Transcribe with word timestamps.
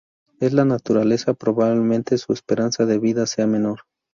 En 0.39 0.55
la 0.55 0.65
naturaleza 0.65 1.35
probablemente 1.35 2.17
su 2.17 2.33
esperanza 2.33 2.87
de 2.87 2.97
vida 2.97 3.27
sea 3.27 3.45
menor. 3.45 3.81